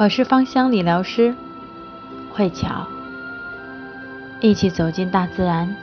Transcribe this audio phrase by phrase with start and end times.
[0.00, 1.34] 我是芳香理疗师
[2.32, 2.86] 慧巧，
[4.40, 5.74] 一起走进大自然，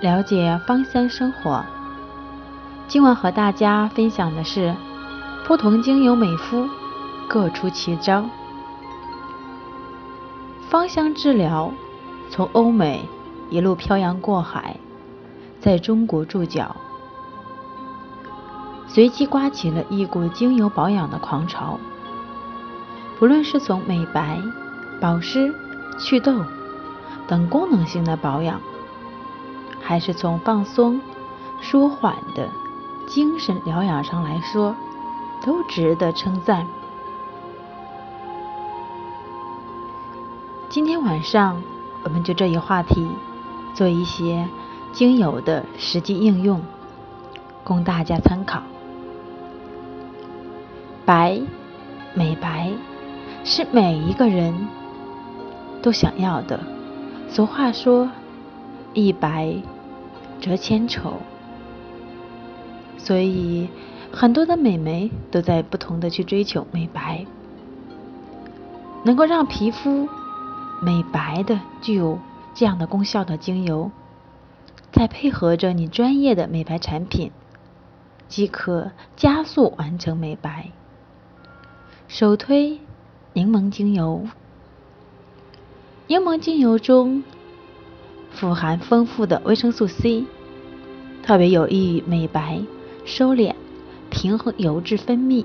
[0.00, 1.64] 了解芳香生活。
[2.86, 4.72] 今晚和大家分享的是
[5.44, 6.68] 不同精油美肤
[7.26, 8.24] 各出奇招。
[10.70, 11.72] 芳香治疗
[12.30, 13.08] 从欧美
[13.50, 14.76] 一路漂洋过海，
[15.58, 16.76] 在中国驻脚，
[18.86, 21.76] 随即刮起了一股精油保养的狂潮。
[23.18, 24.40] 不论是从美白、
[25.00, 25.54] 保湿、
[25.98, 26.44] 祛痘
[27.26, 28.60] 等功能性的保养，
[29.80, 31.00] 还是从放松、
[31.60, 32.48] 舒缓的
[33.06, 34.74] 精神疗养上来说，
[35.44, 36.66] 都值得称赞。
[40.68, 41.62] 今天晚上，
[42.02, 43.08] 我们就这一话题
[43.74, 44.48] 做一些
[44.92, 46.60] 精油的实际应用，
[47.62, 48.60] 供大家参考。
[51.06, 51.40] 白，
[52.14, 52.72] 美白。
[53.44, 54.68] 是每一个人
[55.82, 56.58] 都想要的。
[57.28, 58.10] 俗话说
[58.94, 59.54] “一白
[60.40, 61.20] 遮千丑”，
[62.96, 63.68] 所以
[64.10, 67.26] 很多的美眉都在不同的去追求美白。
[69.04, 70.08] 能够让皮肤
[70.80, 72.18] 美白的、具有
[72.54, 73.90] 这样的功效的精油，
[74.90, 77.30] 再配合着你专业的美白产品，
[78.26, 80.70] 即可加速完成美白。
[82.08, 82.80] 首推。
[83.36, 84.28] 柠檬精油，
[86.06, 87.24] 柠檬精油中
[88.30, 90.24] 富含丰富的维生素 C，
[91.24, 92.62] 特别有益于美白、
[93.04, 93.52] 收敛、
[94.08, 95.44] 平衡油脂分泌。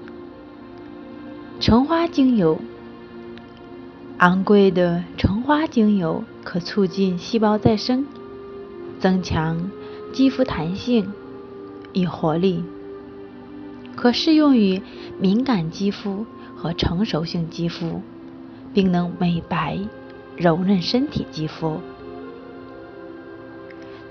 [1.60, 2.60] 橙花精油，
[4.20, 8.06] 昂贵的橙花精油可促进细胞再生，
[9.00, 9.72] 增强
[10.14, 11.12] 肌肤弹性
[11.94, 12.64] 与活力，
[13.95, 14.80] 可适用于
[15.20, 16.28] 敏感肌肤。
[16.61, 18.02] 和成熟性肌肤，
[18.73, 19.79] 并能美白、
[20.35, 21.79] 柔润身体肌肤。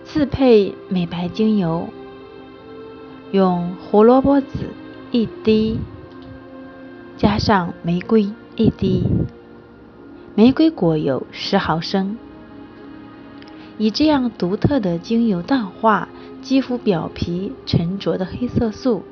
[0.05, 1.91] 自配美白精油，
[3.33, 4.71] 用胡萝卜籽
[5.11, 5.79] 一滴，
[7.19, 9.05] 加上玫瑰一滴，
[10.35, 12.17] 玫瑰果油十毫升，
[13.77, 16.09] 以这样独特的精油淡化
[16.41, 19.03] 肌肤表皮沉着的黑色素，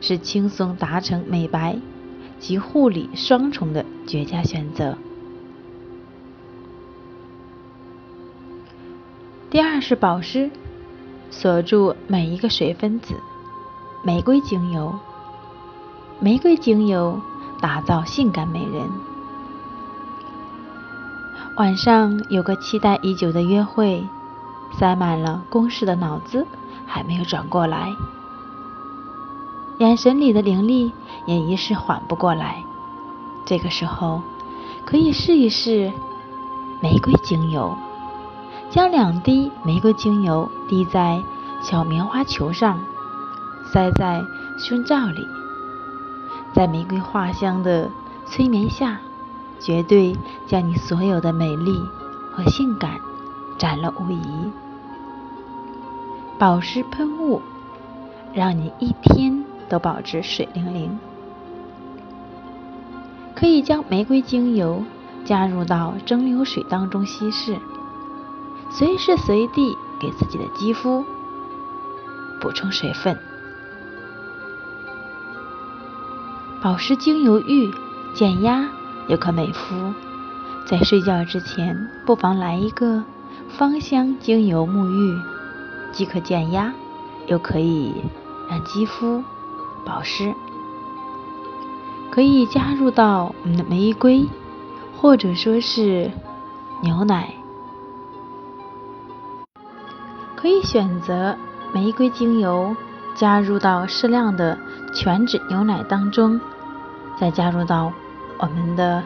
[0.00, 1.78] 是轻松达成美白。
[2.42, 4.98] 及护理双重的绝佳选择。
[9.48, 10.50] 第二是保湿，
[11.30, 13.14] 锁住每一个水分子。
[14.04, 14.98] 玫瑰精油，
[16.18, 17.20] 玫瑰精油
[17.60, 18.90] 打造性感美人。
[21.56, 24.04] 晚上有个期待已久的约会，
[24.80, 26.44] 塞满了公事的脑子
[26.86, 27.94] 还没有转过来。
[29.82, 30.92] 眼神里的凌厉
[31.26, 32.62] 也一时缓不过来，
[33.44, 34.22] 这个时候
[34.84, 35.92] 可以试一试
[36.80, 37.76] 玫瑰精油，
[38.70, 41.20] 将两滴玫瑰精油滴在
[41.60, 42.78] 小棉花球上，
[43.72, 44.22] 塞在
[44.56, 45.26] 胸罩里，
[46.54, 47.90] 在玫瑰花香的
[48.24, 49.00] 催眠下，
[49.58, 50.16] 绝对
[50.46, 51.76] 将你所有的美丽
[52.30, 53.00] 和性感
[53.58, 54.52] 展露无遗。
[56.38, 57.42] 保湿喷雾，
[58.32, 59.44] 让你一天。
[59.72, 60.98] 都保持水灵灵，
[63.34, 64.84] 可以将玫瑰精油
[65.24, 67.56] 加入到蒸馏水当中稀释，
[68.70, 71.02] 随时随地给自己的肌肤
[72.38, 73.18] 补充水分。
[76.62, 77.72] 保湿精油浴
[78.14, 78.68] 减压
[79.08, 79.94] 又可美肤，
[80.66, 83.02] 在睡觉之前不妨来一个
[83.48, 85.18] 芳香精油沐浴，
[85.92, 86.74] 既可减压，
[87.26, 87.94] 又可以
[88.50, 89.24] 让肌肤。
[89.84, 90.34] 保湿
[92.10, 94.26] 可以加入到我们的玫瑰，
[95.00, 96.10] 或者说是
[96.82, 97.32] 牛奶，
[100.36, 101.36] 可以选择
[101.72, 102.76] 玫瑰精油
[103.14, 104.58] 加入到适量的
[104.94, 106.38] 全脂牛奶当中，
[107.18, 107.90] 再加入到
[108.38, 109.02] 我们的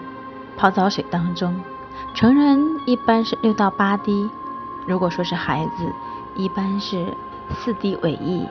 [0.57, 1.55] 泡澡水当中。
[2.13, 4.29] 成人一般是六到八滴，
[4.87, 5.93] 如果说是孩子，
[6.35, 7.07] 一般是
[7.55, 8.47] 四滴为宜，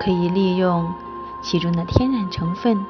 [0.00, 0.92] 可以利用。
[1.44, 2.84] 其中的天然成分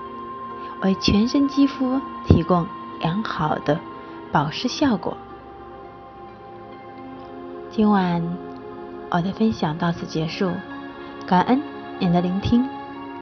[0.81, 2.65] 为全身肌肤提供
[3.01, 3.81] 良好的
[4.31, 5.17] 保湿效果。
[7.71, 8.23] 今晚
[9.11, 10.53] 我的分享到此结束，
[11.27, 11.61] 感恩
[11.99, 12.65] 您的聆听。